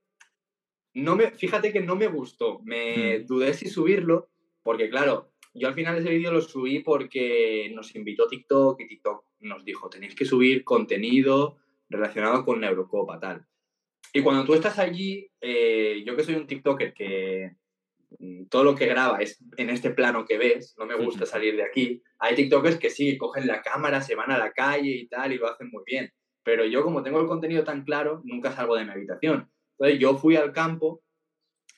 [0.93, 2.61] no me, fíjate que no me gustó.
[2.63, 3.25] Me hmm.
[3.25, 4.29] dudé si subirlo,
[4.63, 9.25] porque claro, yo al final ese vídeo lo subí porque nos invitó TikTok y TikTok
[9.41, 11.57] nos dijo, tenéis que subir contenido
[11.89, 13.45] relacionado con la Eurocopa, tal.
[14.13, 17.60] Y cuando tú estás allí, eh, yo que soy un TikToker que mm,
[18.49, 21.63] todo lo que graba es en este plano que ves, no me gusta salir de
[21.63, 22.01] aquí.
[22.19, 25.37] Hay TikTokers que sí, cogen la cámara, se van a la calle y tal, y
[25.37, 26.11] lo hacen muy bien.
[26.43, 29.49] Pero yo, como tengo el contenido tan claro, nunca salgo de mi habitación.
[29.77, 31.01] Entonces yo fui al campo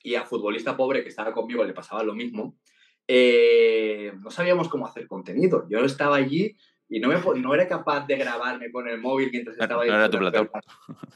[0.02, 2.58] y a futbolista pobre que estaba conmigo le pasaba lo mismo.
[3.08, 5.68] eh, no sabíamos cómo hacer contenido.
[5.70, 6.56] Yo estaba allí
[6.90, 9.86] y no, me, no era capaz de grabarme con el móvil mientras estaba...
[9.86, 10.50] No era tu plato.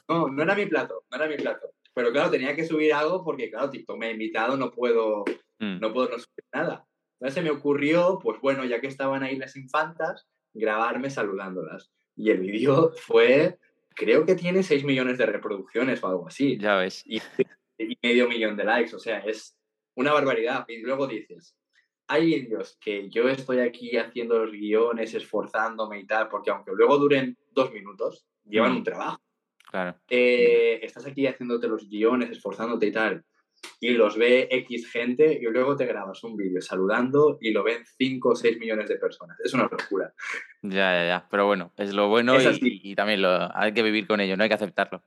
[0.09, 1.67] No, no era mi plato, no era mi plato.
[1.97, 5.25] Pero claro, tenía que subir algo porque, claro, TikTok me ha invitado, no puedo,
[5.57, 5.79] mm.
[5.79, 6.85] no puedo no subir nada.
[7.13, 11.91] Entonces se me ocurrió, pues bueno, ya que estaban ahí las infantas, grabarme saludándolas.
[12.15, 13.57] Y el vídeo fue,
[13.95, 16.59] creo que tiene 6 millones de reproducciones o algo así.
[16.59, 17.01] Ya ves.
[17.07, 17.19] Y,
[17.79, 19.57] y medio millón de likes, o sea, es
[19.95, 20.65] una barbaridad.
[20.67, 21.57] Y luego dices,
[22.07, 26.99] hay vídeos que yo estoy aquí haciendo los guiones, esforzándome y tal, porque aunque luego
[26.99, 29.19] duren dos minutos, llevan un trabajo.
[29.69, 29.97] Claro.
[30.09, 33.23] Eh, estás aquí haciéndote los guiones, esforzándote y tal,
[33.79, 37.83] y los ve X gente y luego te grabas un vídeo saludando y lo ven
[37.85, 39.39] 5 o 6 millones de personas.
[39.43, 40.13] Es una locura.
[40.61, 41.27] Ya, ya, ya.
[41.29, 44.43] Pero bueno, es lo bueno y, y, también lo, hay que vivir con ello, no
[44.43, 45.03] hay que aceptarlo.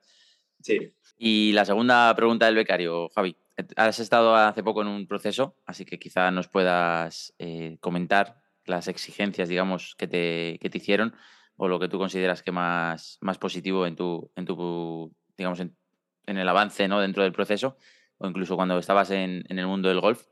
[0.61, 0.92] Sí.
[1.18, 3.37] Y la segunda pregunta del becario, Javi.
[3.77, 8.88] Has estado hace poco en un proceso, así que quizá nos puedas eh, comentar las
[8.88, 11.14] exigencias, digamos, que te, que te, hicieron
[11.62, 15.77] o lo que tú consideras que más, más positivo en tu, en tu digamos, en,
[16.25, 17.01] el avance ¿no?
[17.01, 17.77] dentro del proceso
[18.16, 20.27] o incluso cuando estabas en, en, el mundo del golf.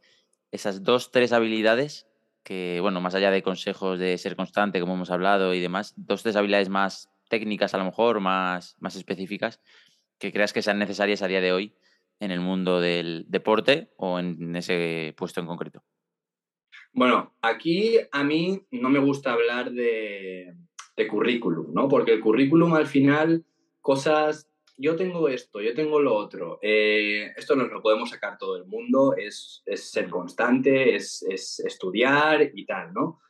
[0.52, 2.06] Esas dos, tres habilidades
[2.42, 6.22] que, bueno, más allá de consejos de ser constante, como hemos hablado y demás, dos,
[6.22, 9.60] tres habilidades más técnicas a lo mejor, más, más específicas,
[10.18, 11.76] que creas que sean necesarias a día de hoy
[12.20, 15.84] en el mundo del deporte o en ese puesto en concreto?
[16.94, 20.56] Bueno, aquí a mí no me gusta hablar de,
[21.06, 21.88] currículum, ¿no?
[21.88, 23.44] Porque el currículum al final,
[23.80, 28.56] cosas, yo tengo esto, yo tengo lo otro, eh, esto nos lo podemos sacar todo
[28.56, 31.22] el mundo, es, ser constante, es,
[31.64, 33.20] estudiar y tal, ¿no?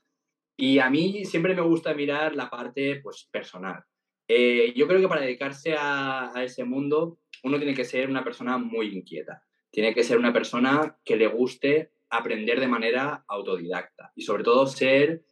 [0.56, 3.82] Y a mí siempre me gusta mirar la parte pues, personal.
[4.26, 8.58] Eh, yo creo que para dedicarse a, ese mundo uno tiene que ser una persona
[8.58, 14.22] muy inquieta, tiene que ser una persona que le guste aprender de manera autodidacta y
[14.22, 15.24] sobre todo ser,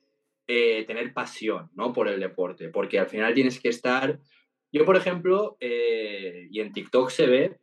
[0.46, 1.92] eh, tener pasión ¿no?
[1.92, 4.20] por el deporte, porque al final tienes que estar,
[4.72, 7.58] yo por ejemplo, eh, y en TikTok se ve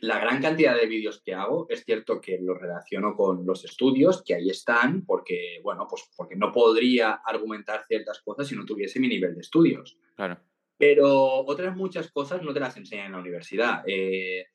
[0.00, 4.22] la gran cantidad de vídeos que hago, es cierto que lo relaciono con los estudios,
[4.22, 9.00] que ahí están, porque, bueno, pues porque no podría argumentar ciertas cosas si no tuviese
[9.00, 9.98] mi nivel de estudios.
[10.14, 10.38] Claro.
[10.76, 13.82] Pero otras muchas cosas no te las enseñan en la universidad.
[13.86, 14.46] Eh,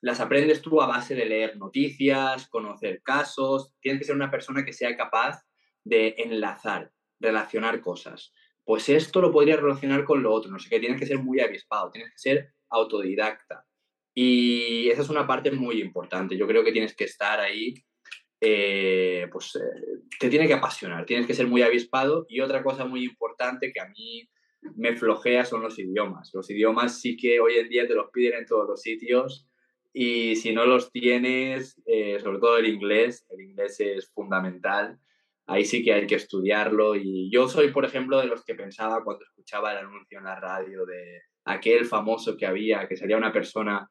[0.00, 3.72] las aprendes tú a base de leer noticias, conocer casos.
[3.80, 5.44] Tienes que ser una persona que sea capaz
[5.84, 6.90] de enlazar,
[7.20, 8.32] relacionar cosas.
[8.64, 11.40] Pues esto lo podría relacionar con lo otro, no sé qué, tienes que ser muy
[11.40, 13.64] avispado, tienes que ser autodidacta.
[14.14, 16.36] Y esa es una parte muy importante.
[16.36, 17.74] Yo creo que tienes que estar ahí,
[18.40, 22.26] eh, pues eh, te tiene que apasionar, tienes que ser muy avispado.
[22.28, 24.28] Y otra cosa muy importante que a mí
[24.76, 26.30] me flojea son los idiomas.
[26.34, 29.48] Los idiomas sí que hoy en día te los piden en todos los sitios
[29.92, 34.98] y si no los tienes, eh, sobre todo el inglés, el inglés es fundamental.
[35.46, 39.02] Ahí sí que hay que estudiarlo y yo soy, por ejemplo, de los que pensaba
[39.02, 43.32] cuando escuchaba el anuncio en la radio de aquel famoso que había, que sería una
[43.32, 43.88] persona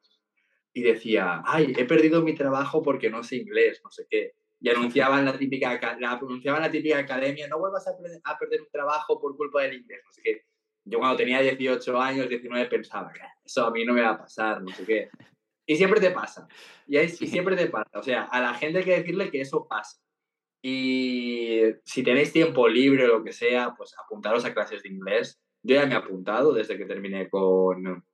[0.72, 4.32] y decía, ay, he perdido mi trabajo porque no sé inglés, no sé qué.
[4.60, 8.70] Y anunciaban la típica, la, anunciaban la típica academia, no vuelvas a, a, perder un
[8.70, 10.42] trabajo por culpa del inglés, no sé qué.
[10.84, 13.12] Yo cuando tenía 18 años, 19, pensaba,
[13.44, 15.10] eso a mí no me va a pasar, no sé qué.
[15.66, 16.48] Y siempre te pasa.
[16.86, 17.98] Y, y siempre te pasa.
[17.98, 19.98] O sea, a la gente hay que decirle que eso pasa.
[20.62, 25.42] Y si tenéis tiempo libre o lo que sea, pues apuntaros a clases de inglés.
[25.62, 28.04] Yo ya me he apuntado desde que terminé con,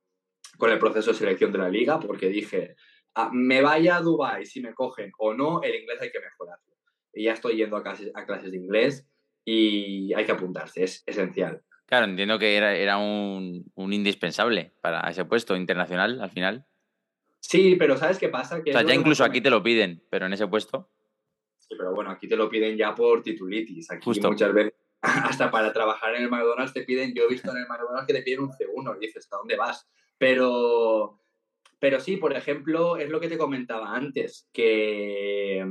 [0.57, 2.75] con el proceso de selección de la liga, porque dije,
[3.15, 6.75] ah, me vaya a Dubai si me cogen o no, el inglés hay que mejorarlo.
[7.13, 9.07] Y ya estoy yendo a clases, a clases de inglés
[9.45, 11.63] y hay que apuntarse, es esencial.
[11.85, 16.67] Claro, entiendo que era, era un, un, indispensable para ese puesto internacional al final.
[17.39, 18.63] Sí, pero ¿sabes qué pasa?
[18.63, 20.91] Que o sea, ya incluso aquí te lo piden, pero en ese puesto.
[21.69, 23.91] Sí, pero bueno, aquí te lo piden ya por titulitis.
[23.91, 27.57] Aquí muchas veces, hasta para trabajar en el McDonald's te piden, yo he visto en
[27.57, 29.87] el McDonald's que te piden un C1 y dices, ¿a dónde vas?
[30.17, 31.21] Pero,
[31.79, 35.63] pero sí, por ejemplo, es lo que te comentaba antes, que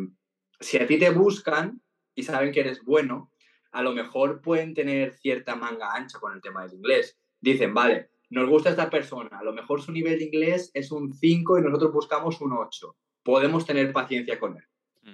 [0.61, 1.83] si a ti te buscan
[2.15, 3.33] y saben que eres bueno,
[3.73, 7.19] a lo mejor pueden tener cierta manga ancha con el tema del inglés.
[7.41, 11.13] Dicen, vale, nos gusta esta persona, a lo mejor su nivel de inglés es un
[11.13, 12.97] 5 y nosotros buscamos un 8.
[13.23, 14.65] Podemos tener paciencia con él,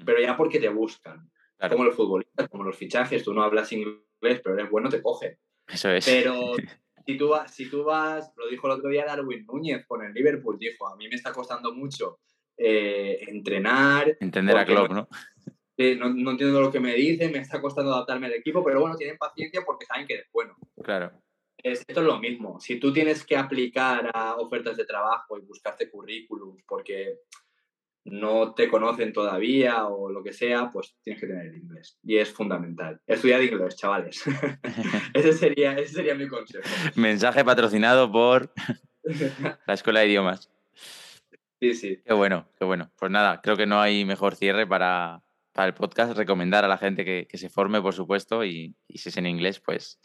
[0.01, 0.05] mm.
[0.05, 1.31] pero ya porque te buscan.
[1.71, 5.39] Como los futbolistas, como los fichajes, tú no hablas inglés, pero eres bueno, te cogen.
[5.67, 6.05] Eso es.
[6.05, 6.57] Pero
[7.07, 10.13] si tú, vas, si tú vas, lo dijo el otro día Darwin Núñez con el
[10.13, 12.19] Liverpool, dijo, a mí me está costando mucho
[12.57, 14.17] eh, entrenar.
[14.21, 15.09] Entender a Klopp, ¿no?
[15.77, 18.97] no, no, entiendo lo que me dicen, me está costando adaptarme al equipo, pero bueno,
[18.97, 20.57] tienen paciencia porque saben que eres bueno.
[20.83, 21.13] Claro.
[21.59, 22.61] esto es lo mismo.
[22.61, 27.21] Si tú tienes que aplicar a ofertas de trabajo y buscarte currículums, porque
[28.05, 31.99] no te conocen todavía o lo que sea, pues tienes que tener inglés.
[32.03, 33.01] Y es fundamental.
[33.07, 34.23] Estudiar inglés, chavales.
[35.15, 36.65] ese, sería, ese sería mi consejo.
[36.97, 38.53] Mensaje patrocinado por
[39.67, 40.51] la Escuela de Idiomas.
[41.61, 42.03] Sí, sí.
[42.05, 42.91] Qué bueno, qué bueno.
[42.99, 46.17] Pues nada, creo que no hay mejor cierre para, para el podcast.
[46.17, 49.27] Recomendar a la gente que, que se forme, por supuesto, y, y, si es en
[49.27, 49.99] inglés, pues,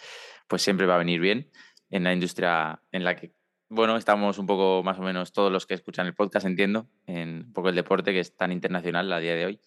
[0.47, 1.51] pues siempre va a venir bien
[1.89, 3.33] en la industria en la que
[3.69, 7.45] bueno, estamos un poco más o menos todos los que escuchan el podcast, entiendo, en
[7.45, 9.61] un poco el deporte que es tan internacional a día de hoy.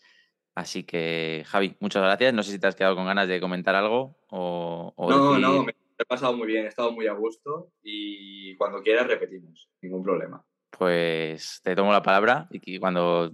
[0.55, 2.35] Así que, Javi, muchas gracias.
[2.35, 4.93] No sé si te has quedado con ganas de comentar algo o...
[4.99, 9.07] no, no, me he pasado muy bien, he estado muy a gusto y cuando quieras
[9.07, 10.45] repetimos, ningún problema.
[10.71, 13.31] Pues te tomo la palabra y cuando...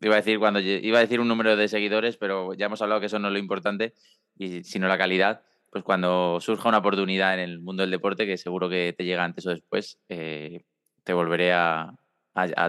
[0.00, 3.00] Iba a decir cuando iba a decir un número de seguidores, pero ya hemos hablado
[3.00, 3.94] que eso no es lo importante,
[4.36, 8.36] y sino la calidad pues cuando surja una oportunidad en el mundo del deporte, que
[8.36, 10.62] seguro que te llega antes o después, eh,
[11.04, 11.94] te volveré a,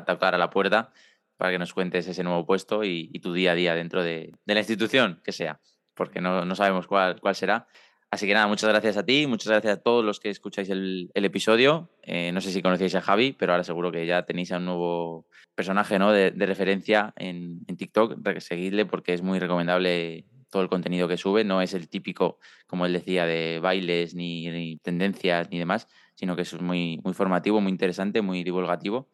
[0.05, 0.91] tocar a la puerta
[1.37, 4.59] para que nos cuentes ese nuevo puesto y, tu día a día dentro de, la
[4.59, 5.59] institución que sea,
[5.93, 7.67] porque no, sabemos cuál, cuál, será.
[8.11, 11.11] Así que nada, muchas gracias a ti, muchas gracias a todos los que escucháis el,
[11.13, 11.91] episodio.
[12.01, 14.65] Eh, no sé si conocéis a Javi, pero ahora seguro que ya tenéis a un
[14.65, 16.11] nuevo personaje ¿no?
[16.11, 18.17] de, referencia en, en TikTok.
[18.39, 21.43] Seguidle porque es muy recomendable todo el contenido que sube.
[21.43, 26.43] No es el típico, como él decía, de bailes ni, tendencias ni demás, sino que
[26.43, 29.09] es muy, muy formativo, muy interesante, muy divulgativo.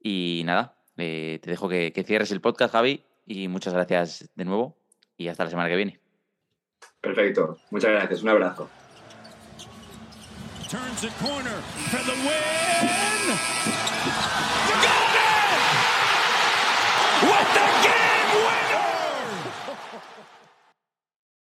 [0.00, 4.44] Y nada, eh, te dejo que, que cierres el podcast, Javi, y muchas gracias de
[4.44, 4.78] nuevo
[5.16, 6.00] y hasta la semana que viene.
[7.00, 8.68] Perfecto, muchas gracias, un abrazo.
[10.68, 11.02] Turns